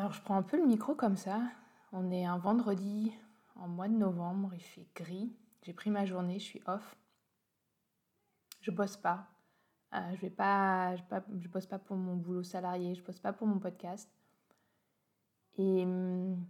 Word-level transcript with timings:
Alors 0.00 0.14
je 0.14 0.22
prends 0.22 0.36
un 0.36 0.42
peu 0.42 0.56
le 0.56 0.64
micro 0.64 0.94
comme 0.94 1.18
ça. 1.18 1.42
On 1.92 2.10
est 2.10 2.24
un 2.24 2.38
vendredi 2.38 3.12
en 3.54 3.68
mois 3.68 3.86
de 3.86 3.92
novembre, 3.92 4.54
il 4.54 4.62
fait 4.62 4.86
gris. 4.94 5.30
J'ai 5.60 5.74
pris 5.74 5.90
ma 5.90 6.06
journée, 6.06 6.38
je 6.38 6.44
suis 6.44 6.62
off. 6.64 6.96
Je 8.62 8.70
bosse 8.70 8.96
pas. 8.96 9.28
Euh, 9.92 9.98
je 10.14 10.20
vais 10.22 10.30
pas, 10.30 10.96
je, 10.96 11.02
pas, 11.02 11.22
je 11.38 11.48
bosse 11.48 11.66
pas 11.66 11.78
pour 11.78 11.98
mon 11.98 12.16
boulot 12.16 12.42
salarié, 12.42 12.94
je 12.94 13.02
bosse 13.02 13.18
pas 13.18 13.34
pour 13.34 13.46
mon 13.46 13.58
podcast. 13.58 14.10
Et 15.58 15.82
hum, 15.82 16.46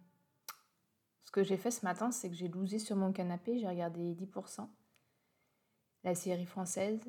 ce 1.24 1.32
que 1.32 1.42
j'ai 1.42 1.56
fait 1.56 1.72
ce 1.72 1.84
matin, 1.84 2.12
c'est 2.12 2.28
que 2.28 2.36
j'ai 2.36 2.46
lousé 2.46 2.78
sur 2.78 2.94
mon 2.94 3.10
canapé, 3.10 3.58
j'ai 3.58 3.66
regardé 3.66 4.14
10%, 4.14 4.68
la 6.04 6.14
série 6.14 6.46
française, 6.46 7.00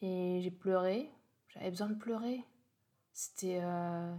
et 0.00 0.40
j'ai 0.40 0.50
pleuré. 0.50 1.12
J'avais 1.48 1.68
besoin 1.68 1.88
de 1.88 1.96
pleurer. 1.96 2.46
C'était. 3.12 3.60
Euh, 3.62 4.16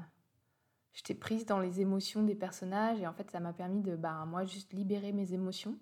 j'étais 0.93 1.15
prise 1.15 1.45
dans 1.45 1.59
les 1.59 1.81
émotions 1.81 2.23
des 2.23 2.35
personnages, 2.35 2.99
et 3.02 3.07
en 3.07 3.13
fait, 3.13 3.29
ça 3.31 3.39
m'a 3.39 3.53
permis 3.53 3.81
de, 3.81 3.95
bah, 3.95 4.25
moi, 4.25 4.45
juste 4.45 4.73
libérer 4.73 5.11
mes 5.11 5.33
émotions. 5.33 5.77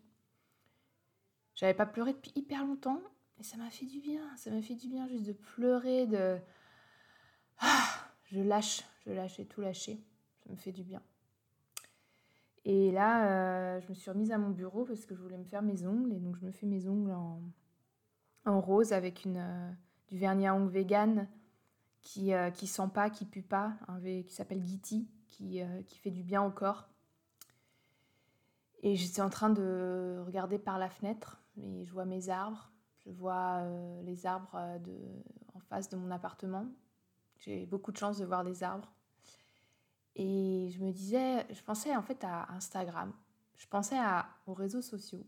J'avais 1.55 1.73
pas 1.73 1.85
pleuré 1.85 2.13
depuis 2.13 2.31
hyper 2.35 2.65
longtemps, 2.65 3.01
et 3.39 3.43
ça 3.43 3.57
m'a 3.57 3.70
fait 3.70 3.85
du 3.85 3.99
bien. 3.99 4.21
Ça 4.37 4.49
m'a 4.51 4.61
fait 4.61 4.75
du 4.75 4.87
bien 4.87 5.07
juste 5.07 5.25
de 5.25 5.34
pleurer, 5.34 6.07
de. 6.07 6.37
Ah, 7.59 7.85
je 8.25 8.39
lâche, 8.39 8.84
je 9.05 9.11
lâche, 9.11 9.37
j'ai 9.37 9.45
tout 9.45 9.61
lâché. 9.61 10.01
Ça 10.43 10.49
me 10.51 10.55
fait 10.55 10.71
du 10.71 10.84
bien. 10.84 11.01
Et 12.65 12.91
là, 12.91 13.26
euh, 13.77 13.81
je 13.81 13.89
me 13.89 13.93
suis 13.93 14.12
remise 14.12 14.31
à 14.31 14.37
mon 14.37 14.49
bureau 14.49 14.85
parce 14.85 15.05
que 15.05 15.15
je 15.15 15.21
voulais 15.21 15.37
me 15.37 15.45
faire 15.45 15.62
mes 15.62 15.85
ongles. 15.85 16.13
Et 16.13 16.20
donc, 16.20 16.37
je 16.37 16.45
me 16.45 16.51
fais 16.51 16.65
mes 16.65 16.87
ongles 16.87 17.12
en, 17.12 17.41
en 18.45 18.62
rose 18.62 18.93
avec 18.93 19.26
une, 19.26 19.37
euh, 19.37 19.71
du 20.09 20.17
vernis 20.17 20.48
à 20.48 20.55
ongles 20.55 20.71
vegan 20.71 21.27
qui, 22.02 22.34
euh, 22.34 22.52
qui 22.52 22.67
sent 22.67 22.89
pas, 22.94 23.09
qui 23.09 23.26
pue 23.26 23.41
pas, 23.41 23.73
qui 24.02 24.34
s'appelle 24.34 24.63
Gitty, 24.63 25.07
qui, 25.27 25.62
qui 25.85 25.98
fait 25.98 26.12
du 26.12 26.23
bien 26.23 26.44
au 26.44 26.52
corps. 26.52 26.88
Et 28.82 28.96
j'étais 28.96 29.21
en 29.21 29.29
train 29.29 29.49
de 29.49 30.21
regarder 30.26 30.57
par 30.57 30.79
la 30.79 30.90
fenêtre 30.90 31.41
et 31.57 31.84
je 31.84 31.91
vois 31.91 32.05
mes 32.05 32.29
arbres. 32.29 32.71
Je 33.05 33.12
vois 33.12 33.63
les 34.04 34.26
arbres 34.26 34.79
de, 34.79 34.98
en 35.54 35.60
face 35.60 35.90
de 35.90 35.98
mon 35.98 36.12
appartement. 36.12 36.65
J'ai 37.38 37.65
beaucoup 37.65 37.91
de 37.91 37.98
chance 37.98 38.18
de 38.18 38.26
voir 38.26 38.43
des 38.43 38.63
arbres. 38.63 38.91
Et 40.16 40.70
je 40.71 40.84
me 40.84 40.91
disais, 40.91 41.45
je 41.54 41.62
pensais 41.63 41.95
en 41.95 42.01
fait 42.01 42.23
à 42.23 42.51
Instagram, 42.51 43.13
je 43.55 43.68
pensais 43.68 43.98
aux 44.48 44.54
réseaux 44.54 44.82
sociaux. 44.82 45.26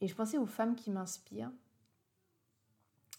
Et 0.00 0.06
je 0.06 0.14
pensais 0.14 0.38
aux 0.38 0.46
femmes 0.46 0.74
qui 0.76 0.90
m'inspirent. 0.90 1.52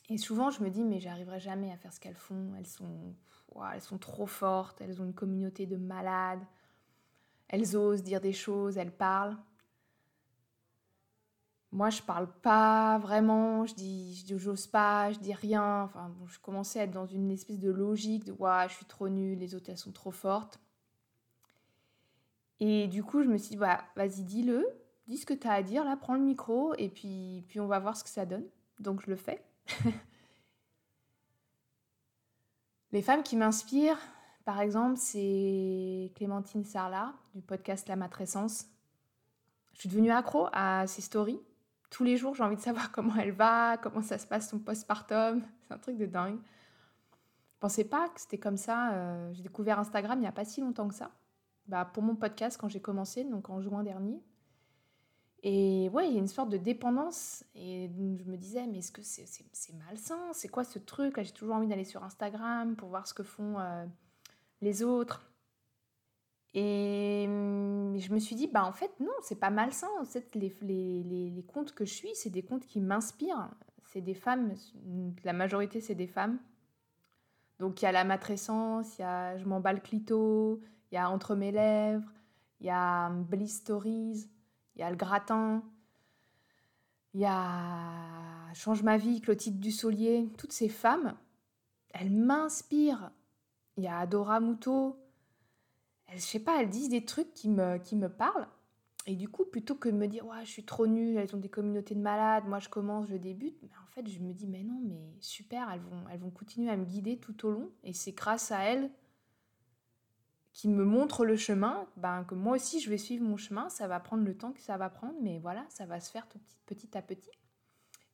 Et 0.09 0.17
souvent, 0.17 0.49
je 0.49 0.61
me 0.61 0.69
dis, 0.69 0.83
mais 0.83 0.99
j'arriverai 0.99 1.39
jamais 1.39 1.71
à 1.71 1.77
faire 1.77 1.93
ce 1.93 1.99
qu'elles 1.99 2.15
font. 2.15 2.53
Elles 2.57 2.67
sont, 2.67 3.15
elles 3.73 3.81
sont 3.81 3.97
trop 3.97 4.25
fortes, 4.25 4.81
elles 4.81 5.01
ont 5.01 5.05
une 5.05 5.13
communauté 5.13 5.65
de 5.65 5.77
malades. 5.77 6.43
Elles 7.47 7.75
osent 7.77 8.03
dire 8.03 8.21
des 8.21 8.33
choses, 8.33 8.77
elles 8.77 8.95
parlent. 8.95 9.37
Moi, 11.71 11.89
je 11.89 12.03
parle 12.03 12.31
pas 12.41 12.99
vraiment, 12.99 13.65
je 13.65 13.73
dis, 13.73 14.25
j'ose 14.37 14.67
pas, 14.67 15.11
je 15.11 15.19
dis 15.19 15.33
rien. 15.33 15.83
Enfin, 15.83 16.09
bon, 16.09 16.27
je 16.27 16.39
commençais 16.39 16.79
à 16.79 16.83
être 16.83 16.91
dans 16.91 17.07
une 17.07 17.31
espèce 17.31 17.59
de 17.59 17.71
logique 17.71 18.25
de 18.25 18.31
ouais, 18.33 18.65
je 18.69 18.75
suis 18.75 18.85
trop 18.85 19.09
nulle, 19.09 19.39
les 19.39 19.55
autres 19.55 19.69
elles 19.69 19.77
sont 19.77 19.91
trop 19.91 20.11
fortes. 20.11 20.59
Et 22.59 22.87
du 22.87 23.03
coup, 23.03 23.23
je 23.23 23.27
me 23.27 23.37
suis 23.37 23.51
dit, 23.51 23.57
bah, 23.57 23.83
vas-y, 23.95 24.23
dis-le, 24.23 24.67
dis 25.07 25.17
ce 25.17 25.25
que 25.25 25.33
tu 25.33 25.47
as 25.47 25.53
à 25.53 25.63
dire, 25.63 25.83
là, 25.83 25.97
prends 25.97 26.13
le 26.13 26.21
micro, 26.21 26.75
et 26.75 26.89
puis, 26.89 27.43
puis 27.47 27.59
on 27.59 27.67
va 27.67 27.79
voir 27.79 27.97
ce 27.97 28.03
que 28.03 28.09
ça 28.09 28.25
donne. 28.25 28.45
Donc, 28.79 29.01
je 29.01 29.09
le 29.09 29.15
fais. 29.15 29.43
les 32.91 33.01
femmes 33.01 33.23
qui 33.23 33.35
m'inspirent, 33.35 33.99
par 34.45 34.59
exemple, 34.61 34.97
c'est 34.97 36.11
Clémentine 36.15 36.65
Sarlat, 36.65 37.13
du 37.33 37.41
podcast 37.41 37.87
La 37.87 37.95
Matrescence. 37.95 38.65
Je 39.73 39.79
suis 39.79 39.89
devenue 39.89 40.11
accro 40.11 40.47
à 40.51 40.85
ses 40.87 41.01
stories 41.01 41.41
tous 41.93 42.03
les 42.03 42.17
jours, 42.17 42.33
j'ai 42.33 42.43
envie 42.43 42.55
de 42.55 42.61
savoir 42.61 42.91
comment 42.91 43.15
elle 43.15 43.31
va, 43.31 43.77
comment 43.77 44.01
ça 44.01 44.17
se 44.17 44.25
passe 44.25 44.49
son 44.49 44.59
postpartum. 44.59 45.41
C'est 45.61 45.73
un 45.73 45.77
truc 45.77 45.97
de 45.97 46.07
dingue. 46.07 46.39
Je 46.39 47.59
pensais 47.59 47.85
pas 47.85 48.09
que 48.09 48.19
c'était 48.19 48.39
comme 48.39 48.57
ça. 48.57 48.93
Euh, 48.93 49.31
j'ai 49.33 49.43
découvert 49.43 49.79
Instagram 49.79 50.17
il 50.17 50.21
n'y 50.21 50.27
a 50.27 50.33
pas 50.33 50.43
si 50.43 50.59
longtemps 50.59 50.87
que 50.87 50.95
ça. 50.95 51.11
Bah, 51.67 51.85
pour 51.85 52.03
mon 52.03 52.15
podcast 52.15 52.57
quand 52.59 52.67
j'ai 52.67 52.81
commencé, 52.81 53.23
donc 53.23 53.49
en 53.49 53.61
juin 53.61 53.83
dernier. 53.83 54.21
Et 55.43 55.89
ouais, 55.91 56.07
il 56.07 56.13
y 56.13 56.15
a 56.15 56.19
une 56.19 56.27
sorte 56.27 56.49
de 56.49 56.57
dépendance. 56.57 57.43
Et 57.53 57.89
je 57.93 58.23
me 58.29 58.37
disais, 58.37 58.65
mais 58.65 58.79
est-ce 58.79 58.91
que 58.93 59.01
c'est 59.03 59.73
malsain? 59.87 60.31
C'est 60.33 60.47
quoi 60.47 60.63
ce 60.63 60.79
truc? 60.79 61.21
J'ai 61.21 61.31
toujours 61.31 61.55
envie 61.55 61.67
d'aller 61.67 61.83
sur 61.83 62.03
Instagram 62.03 62.75
pour 62.75 62.89
voir 62.89 63.07
ce 63.07 63.13
que 63.13 63.23
font 63.23 63.59
euh, 63.59 63.85
les 64.61 64.83
autres. 64.83 65.29
Et 66.53 67.25
je 67.27 68.13
me 68.13 68.19
suis 68.19 68.35
dit, 68.35 68.47
bah 68.47 68.63
en 68.63 68.71
fait, 68.71 68.91
non, 68.99 69.11
c'est 69.21 69.39
pas 69.39 69.49
malsain. 69.49 69.89
En 69.99 70.05
fait, 70.05 70.33
les, 70.35 70.55
les, 70.61 71.29
les, 71.29 71.43
comptes 71.43 71.73
que 71.73 71.83
je 71.83 71.93
suis, 71.93 72.11
c'est 72.13 72.29
des 72.29 72.43
comptes 72.43 72.65
qui 72.65 72.79
m'inspirent. 72.79 73.49
C'est 73.85 74.01
des 74.01 74.13
femmes, 74.13 74.53
la 75.23 75.33
majorité, 75.33 75.81
c'est 75.81 75.95
des 75.95 76.07
femmes. 76.07 76.39
Donc 77.59 77.81
il 77.81 77.85
y 77.85 77.87
a 77.87 77.91
la 77.91 78.03
matrescence, 78.03 78.97
il 78.97 79.01
y 79.01 79.05
a 79.05 79.37
Je 79.37 79.45
m'emballe 79.45 79.81
clito, 79.81 80.61
il 80.91 80.95
y 80.95 80.97
a 80.97 81.09
Entre 81.09 81.35
mes 81.35 81.51
lèvres, 81.51 82.09
il 82.59 82.67
y 82.67 82.69
a 82.69 83.07
hum, 83.07 83.23
Bliss 83.23 83.57
Stories, 83.57 84.27
il 84.75 84.79
y 84.79 84.83
a 84.83 84.89
Le 84.89 84.95
Gratin, 84.95 85.63
il 87.13 87.21
y 87.21 87.25
a 87.25 88.53
Change 88.53 88.83
ma 88.83 88.97
vie, 88.97 89.21
Clotilde 89.21 89.59
Dussolier. 89.59 90.29
Toutes 90.37 90.53
ces 90.53 90.69
femmes, 90.69 91.15
elles 91.91 92.11
m'inspirent. 92.11 93.11
Il 93.77 93.83
y 93.83 93.87
a 93.87 93.97
Adora 93.97 94.39
Muto, 94.39 94.99
je 96.13 96.19
sais 96.19 96.39
pas, 96.39 96.61
elles 96.61 96.69
disent 96.69 96.89
des 96.89 97.05
trucs 97.05 97.33
qui 97.33 97.49
me, 97.49 97.77
qui 97.77 97.95
me 97.95 98.09
parlent. 98.09 98.47
Et 99.05 99.15
du 99.15 99.27
coup, 99.27 99.45
plutôt 99.45 99.75
que 99.75 99.89
de 99.89 99.95
me 99.95 100.07
dire, 100.07 100.25
ouais, 100.25 100.45
je 100.45 100.49
suis 100.49 100.63
trop 100.63 100.87
nulle, 100.87 101.17
elles 101.17 101.35
ont 101.35 101.39
des 101.39 101.49
communautés 101.49 101.95
de 101.95 101.99
malades, 101.99 102.45
moi 102.47 102.59
je 102.59 102.69
commence, 102.69 103.07
je 103.07 103.15
débute, 103.15 103.57
mais 103.61 103.69
en 103.83 103.87
fait, 103.87 104.07
je 104.07 104.19
me 104.19 104.31
dis, 104.31 104.47
mais 104.47 104.63
non, 104.63 104.79
mais 104.81 105.17
super, 105.19 105.69
elles 105.71 105.81
vont, 105.81 106.07
elles 106.09 106.19
vont 106.19 106.29
continuer 106.29 106.69
à 106.69 106.77
me 106.77 106.85
guider 106.85 107.17
tout 107.17 107.45
au 107.45 107.51
long. 107.51 107.69
Et 107.83 107.93
c'est 107.93 108.13
grâce 108.13 108.51
à 108.51 108.59
elles 108.59 108.89
qui 110.53 110.69
me 110.69 110.85
montrent 110.85 111.25
le 111.25 111.35
chemin, 111.35 111.87
ben, 111.97 112.23
que 112.23 112.35
moi 112.35 112.55
aussi 112.55 112.79
je 112.79 112.89
vais 112.89 112.97
suivre 112.97 113.25
mon 113.25 113.37
chemin. 113.37 113.69
Ça 113.69 113.87
va 113.87 113.99
prendre 113.99 114.23
le 114.23 114.37
temps 114.37 114.53
que 114.53 114.61
ça 114.61 114.77
va 114.77 114.89
prendre, 114.89 115.15
mais 115.21 115.39
voilà, 115.39 115.65
ça 115.69 115.85
va 115.85 115.99
se 115.99 116.11
faire 116.11 116.27
tout 116.27 116.39
petit, 116.39 116.57
petit 116.65 116.97
à 116.97 117.01
petit. 117.01 117.31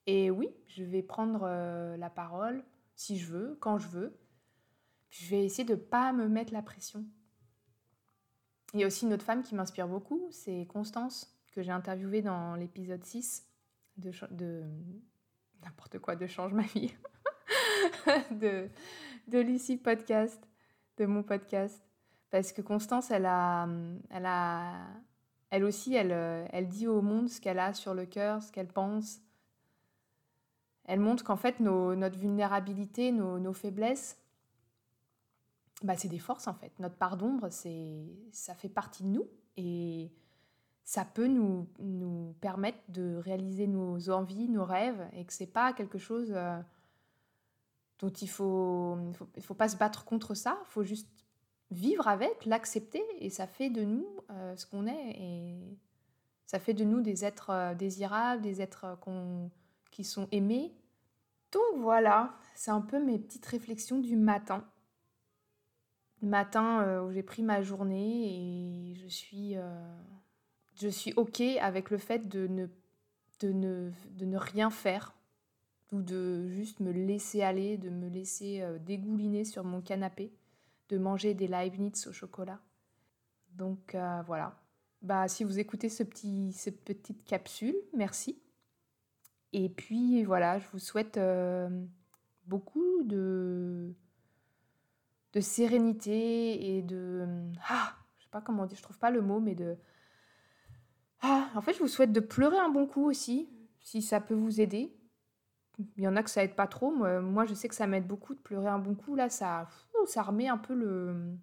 Et 0.07 0.31
oui, 0.31 0.49
je 0.67 0.83
vais 0.83 1.03
prendre 1.03 1.41
euh, 1.43 1.97
la 1.97 2.09
parole 2.09 2.63
si 2.95 3.17
je 3.17 3.31
veux, 3.31 3.57
quand 3.59 3.77
je 3.77 3.87
veux. 3.89 4.19
je 5.09 5.29
vais 5.29 5.45
essayer 5.45 5.65
de 5.65 5.75
ne 5.75 5.79
pas 5.79 6.13
me 6.13 6.27
mettre 6.27 6.53
la 6.53 6.61
pression. 6.61 7.05
Il 8.73 8.79
y 8.79 8.83
a 8.83 8.87
aussi 8.87 9.05
une 9.05 9.13
autre 9.13 9.25
femme 9.25 9.43
qui 9.43 9.55
m'inspire 9.55 9.87
beaucoup, 9.87 10.27
c'est 10.31 10.65
Constance, 10.67 11.35
que 11.51 11.61
j'ai 11.61 11.71
interviewée 11.71 12.21
dans 12.21 12.55
l'épisode 12.55 13.03
6 13.03 13.47
de, 13.97 14.11
de 14.31 14.63
n'importe 15.63 15.99
quoi, 15.99 16.15
de 16.15 16.27
Change 16.27 16.53
ma 16.53 16.63
vie, 16.63 16.93
de, 18.31 18.69
de 19.27 19.39
Lucie 19.39 19.77
Podcast, 19.77 20.47
de 20.97 21.05
mon 21.05 21.23
podcast. 21.23 21.88
Parce 22.31 22.51
que 22.51 22.61
Constance, 22.61 23.11
elle 23.11 23.25
a, 23.25 23.67
elle 24.09 24.25
a, 24.25 24.87
elle 25.49 25.63
aussi, 25.63 25.95
elle, 25.95 26.11
elle 26.51 26.67
dit 26.67 26.87
au 26.87 27.01
monde 27.01 27.29
ce 27.29 27.41
qu'elle 27.41 27.59
a 27.59 27.73
sur 27.73 27.93
le 27.93 28.05
cœur, 28.05 28.43
ce 28.43 28.51
qu'elle 28.51 28.67
pense. 28.67 29.19
Elle 30.85 30.99
montre 30.99 31.23
qu'en 31.23 31.35
fait, 31.35 31.59
nos, 31.59 31.95
notre 31.95 32.17
vulnérabilité, 32.17 33.11
nos, 33.11 33.39
nos 33.39 33.53
faiblesses, 33.53 34.17
bah, 35.83 35.95
c'est 35.97 36.07
des 36.07 36.19
forces 36.19 36.47
en 36.47 36.53
fait. 36.53 36.71
Notre 36.79 36.95
part 36.95 37.17
d'ombre, 37.17 37.49
c'est, 37.51 38.05
ça 38.31 38.53
fait 38.53 38.69
partie 38.69 39.03
de 39.03 39.09
nous 39.09 39.27
et 39.57 40.11
ça 40.83 41.05
peut 41.05 41.27
nous, 41.27 41.67
nous 41.79 42.35
permettre 42.41 42.79
de 42.89 43.15
réaliser 43.17 43.67
nos 43.67 44.09
envies, 44.09 44.49
nos 44.49 44.65
rêves 44.65 45.07
et 45.13 45.25
que 45.25 45.33
c'est 45.33 45.45
pas 45.45 45.73
quelque 45.73 45.99
chose 45.99 46.31
euh, 46.35 46.59
dont 47.99 48.09
il 48.09 48.29
faut, 48.29 48.97
faut, 49.13 49.27
faut 49.39 49.53
pas 49.53 49.69
se 49.69 49.77
battre 49.77 50.03
contre 50.05 50.33
ça. 50.33 50.57
Il 50.61 50.71
faut 50.71 50.83
juste 50.83 51.07
vivre 51.71 52.07
avec, 52.07 52.45
l'accepter 52.45 53.03
et 53.19 53.29
ça 53.29 53.47
fait 53.47 53.69
de 53.69 53.83
nous 53.83 54.07
euh, 54.31 54.55
ce 54.55 54.65
qu'on 54.65 54.87
est 54.87 55.11
et 55.17 55.77
ça 56.45 56.59
fait 56.59 56.73
de 56.73 56.83
nous 56.83 57.01
des 57.01 57.25
êtres 57.25 57.51
euh, 57.51 57.75
désirables, 57.75 58.41
des 58.41 58.61
êtres 58.61 58.97
qu'on, 59.01 59.51
qui 59.91 60.03
sont 60.03 60.27
aimés. 60.31 60.73
Donc 61.51 61.79
voilà, 61.81 62.35
c'est 62.55 62.71
un 62.71 62.81
peu 62.81 63.03
mes 63.03 63.19
petites 63.19 63.45
réflexions 63.45 63.99
du 63.99 64.15
matin 64.15 64.63
matin 66.21 66.81
euh, 66.81 67.03
où 67.03 67.11
j'ai 67.11 67.23
pris 67.23 67.43
ma 67.43 67.61
journée 67.61 68.91
et 68.91 68.95
je 68.95 69.07
suis, 69.07 69.55
euh, 69.55 69.61
je 70.75 70.87
suis 70.87 71.13
OK 71.15 71.41
avec 71.41 71.89
le 71.89 71.97
fait 71.97 72.27
de 72.27 72.47
ne, 72.47 72.67
de, 73.39 73.51
ne, 73.51 73.91
de 74.11 74.25
ne 74.25 74.37
rien 74.37 74.69
faire 74.69 75.15
ou 75.91 76.01
de 76.01 76.47
juste 76.49 76.81
me 76.81 76.91
laisser 76.91 77.41
aller, 77.41 77.77
de 77.77 77.89
me 77.89 78.09
laisser 78.09 78.61
euh, 78.61 78.77
dégouliner 78.79 79.43
sur 79.43 79.63
mon 79.63 79.81
canapé, 79.81 80.31
de 80.89 80.97
manger 80.97 81.33
des 81.33 81.47
Leibniz 81.47 82.07
au 82.07 82.11
chocolat. 82.11 82.59
Donc 83.53 83.95
voilà. 84.25 84.59
Bah, 85.01 85.27
si 85.27 85.43
vous 85.43 85.59
écoutez 85.59 85.87
ce 85.89 86.03
petit, 86.03 86.51
cette 86.51 86.83
petite 86.83 87.23
capsule, 87.23 87.75
merci. 87.93 88.41
Et 89.53 89.69
puis 89.69 90.23
voilà, 90.23 90.59
je 90.59 90.67
vous 90.73 90.79
souhaite 90.79 91.19
beaucoup 92.45 93.03
de 93.03 93.95
de 95.33 95.39
sérénité 95.41 96.77
et 96.77 96.81
de... 96.81 97.27
Ah, 97.67 97.93
je 98.17 98.23
sais 98.23 98.29
pas 98.31 98.41
comment 98.41 98.65
dire, 98.65 98.77
je 98.77 98.83
trouve 98.83 98.97
pas 98.97 99.11
le 99.11 99.21
mot, 99.21 99.39
mais 99.39 99.55
de... 99.55 99.77
Ah, 101.21 101.49
en 101.55 101.61
fait, 101.61 101.73
je 101.73 101.79
vous 101.79 101.87
souhaite 101.87 102.11
de 102.11 102.19
pleurer 102.19 102.57
un 102.57 102.69
bon 102.69 102.87
coup 102.87 103.05
aussi, 103.05 103.49
si 103.79 104.01
ça 104.01 104.21
peut 104.21 104.33
vous 104.33 104.61
aider. 104.61 104.95
Il 105.97 106.03
y 106.03 106.07
en 106.07 106.15
a 106.15 106.23
que 106.23 106.29
ça 106.29 106.43
aide 106.43 106.55
pas 106.55 106.67
trop. 106.67 106.91
Moi, 106.91 107.45
je 107.45 107.53
sais 107.53 107.67
que 107.67 107.75
ça 107.75 107.87
m'aide 107.87 108.07
beaucoup 108.07 108.33
de 108.33 108.39
pleurer 108.39 108.69
un 108.69 108.79
bon 108.79 108.95
coup. 108.95 109.15
Là, 109.15 109.29
ça, 109.29 109.67
ça 110.05 110.21
remet 110.23 110.47
un 110.47 110.57
peu 110.57 110.73
le, 110.73 111.37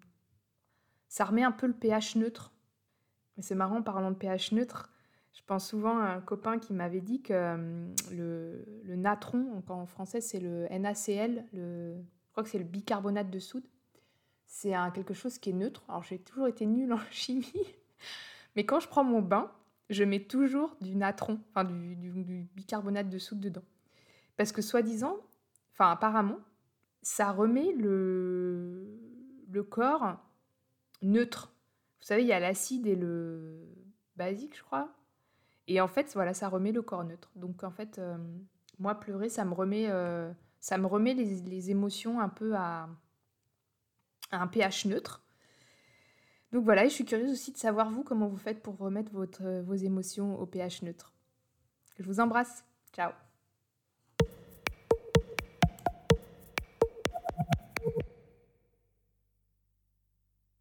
ça 1.07 1.25
remet 1.25 1.43
un 1.43 1.51
peu 1.51 1.67
le 1.67 1.73
pH 1.73 2.15
neutre? 2.15 2.53
Mais 3.35 3.43
c'est 3.43 3.55
marrant, 3.55 3.81
parlant 3.81 4.11
de 4.11 4.15
pH 4.15 4.51
neutre, 4.51 4.91
je 5.33 5.41
pense 5.45 5.67
souvent 5.67 5.99
à 5.99 6.05
un 6.05 6.21
copain 6.21 6.57
qui 6.57 6.73
m'avait 6.73 7.01
dit 7.01 7.21
que 7.21 7.53
hum, 7.53 7.93
le, 8.11 8.65
le 8.83 8.95
natron, 8.95 9.61
en 9.67 9.85
français 9.85 10.21
c'est 10.21 10.39
le 10.39 10.67
NaCl, 10.69 11.43
je 11.53 11.93
crois 12.31 12.43
que 12.43 12.49
c'est 12.49 12.57
le 12.57 12.63
bicarbonate 12.63 13.29
de 13.29 13.39
soude, 13.39 13.65
c'est 14.47 14.73
quelque 14.93 15.13
chose 15.13 15.37
qui 15.37 15.51
est 15.51 15.53
neutre. 15.53 15.83
Alors 15.89 16.03
j'ai 16.03 16.19
toujours 16.19 16.47
été 16.47 16.65
nulle 16.65 16.91
en 16.93 16.99
chimie, 17.11 17.75
mais 18.55 18.65
quand 18.65 18.79
je 18.79 18.87
prends 18.87 19.03
mon 19.03 19.21
bain, 19.21 19.51
je 19.89 20.03
mets 20.03 20.23
toujours 20.23 20.75
du 20.81 20.95
natron, 20.95 21.39
enfin 21.51 21.63
du, 21.63 21.95
du 21.95 22.47
bicarbonate 22.55 23.09
de 23.09 23.17
soude 23.19 23.39
dedans. 23.39 23.63
Parce 24.35 24.51
que 24.51 24.61
soi-disant, 24.61 25.17
enfin 25.73 25.91
apparemment, 25.91 26.39
ça 27.01 27.31
remet 27.31 27.71
le, 27.73 28.85
corps 29.69 30.17
neutre. 31.01 31.53
Vous 31.99 32.05
savez, 32.05 32.21
il 32.21 32.27
y 32.27 32.33
a 32.33 32.39
l'acide 32.39 32.87
et 32.87 32.95
le 32.95 33.67
basique, 34.15 34.55
je 34.55 34.63
crois. 34.63 34.89
Et 35.67 35.81
en 35.81 35.87
fait, 35.87 36.11
voilà, 36.13 36.33
ça 36.33 36.47
remet 36.47 36.71
le 36.71 36.81
corps 36.81 37.03
neutre. 37.03 37.31
Donc 37.35 37.63
en 37.63 37.71
fait, 37.71 37.99
euh, 37.99 38.17
moi, 38.79 38.95
pleurer, 38.99 39.29
ça 39.29 39.45
me 39.45 39.53
remet, 39.53 39.89
euh, 39.89 40.31
ça 40.59 40.77
me 40.77 40.85
remet 40.85 41.13
les, 41.13 41.71
émotions 41.71 42.21
un 42.21 42.29
peu 42.29 42.55
à, 42.55 42.87
un 44.31 44.47
pH 44.47 44.85
neutre. 44.85 45.23
Donc 46.53 46.63
voilà, 46.63 46.85
et 46.85 46.89
je 46.89 46.93
suis 46.93 47.05
curieuse 47.05 47.31
aussi 47.31 47.51
de 47.51 47.57
savoir 47.57 47.89
vous 47.89 48.03
comment 48.03 48.27
vous 48.27 48.37
faites 48.37 48.63
pour 48.63 48.77
remettre 48.77 49.11
vos 49.11 49.75
émotions 49.75 50.39
au 50.39 50.45
pH 50.45 50.81
neutre. 50.83 51.13
Je 51.99 52.05
vous 52.05 52.19
embrasse. 52.19 52.63
Ciao 52.93 53.11